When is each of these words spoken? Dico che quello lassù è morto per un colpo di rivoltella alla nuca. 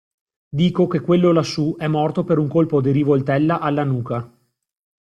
Dico 0.49 0.87
che 0.87 0.99
quello 0.99 1.31
lassù 1.31 1.75
è 1.77 1.85
morto 1.85 2.23
per 2.23 2.39
un 2.39 2.47
colpo 2.47 2.81
di 2.81 2.89
rivoltella 2.89 3.59
alla 3.59 3.83
nuca. 3.83 4.35